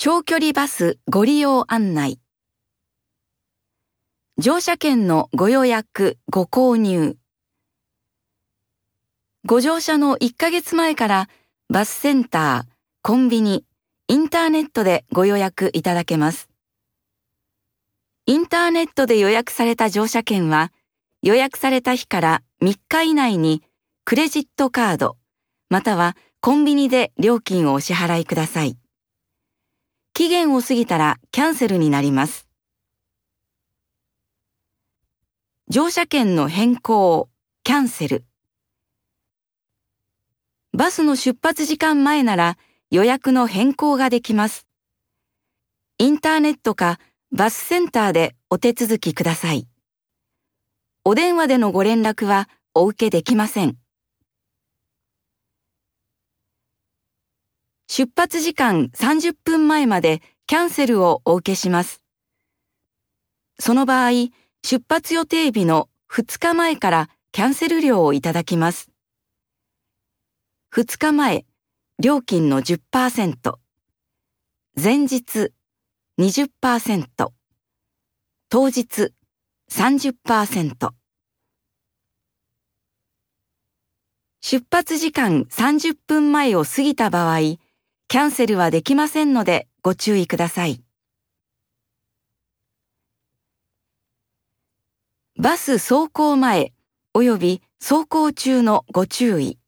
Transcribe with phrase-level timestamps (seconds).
[0.00, 2.20] 長距離バスご利用案内
[4.38, 7.16] 乗車券のご予約、ご購入
[9.44, 11.28] ご乗車の1ヶ月前から
[11.68, 12.72] バスセンター、
[13.02, 13.64] コンビニ、
[14.06, 16.48] インターネットでご予約いただけます。
[18.26, 20.70] インターネットで予約された乗車券は
[21.22, 23.64] 予約された日から3日以内に
[24.04, 25.16] クレジットカード
[25.70, 28.78] またはコンビニで料金をお支払いください。
[30.18, 32.48] 期限を過ぎたらキャンセルになります。
[35.68, 37.28] 乗車券の変更、
[37.62, 38.24] キャンセル。
[40.72, 42.58] バスの出発時間前なら
[42.90, 44.66] 予約の変更ができます。
[45.98, 46.98] インターネットか
[47.30, 49.68] バスセンターでお手続きください。
[51.04, 53.76] お電話でのご連絡はお受けできません。
[57.98, 62.00] 出発時間30分前までキャンセルをお受けします。
[63.58, 64.10] その場合、
[64.62, 68.88] 出発予定日の2日前からキャンセル料をいただきます。
[70.72, 71.44] 2日前、
[71.98, 73.54] 料金の10%、
[74.80, 75.50] 前日
[76.20, 77.32] 20%、
[78.48, 79.12] 当日
[79.72, 80.90] 30%。
[84.40, 87.58] 出発時間30分前を過ぎた場合、
[88.10, 90.82] キャンセルはできませんのでご注意ください。
[95.36, 96.72] バス走行前
[97.14, 99.58] 及び走行中のご注意。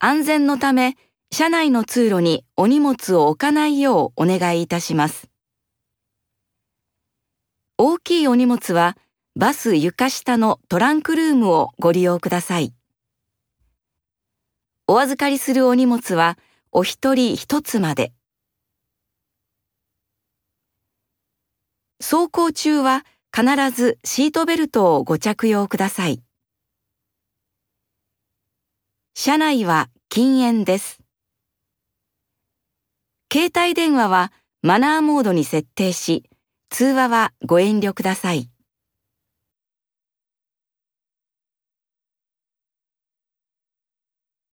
[0.00, 0.96] 安全のため、
[1.30, 5.30] 車内の通路にお荷物を置かないようお願いいたします。
[7.78, 8.96] 大きいお荷物は
[9.36, 12.74] バス床下のトランクルームをご利用ください。
[14.92, 16.36] お預かりするお荷物は
[16.72, 18.12] お一人一つまで。
[22.00, 26.24] 走行中は必ずシートベルトをご着用ください。
[29.14, 30.98] 車内は禁煙です。
[33.32, 36.24] 携帯電話はマナーモードに設定し、
[36.68, 38.49] 通話はご遠慮ください。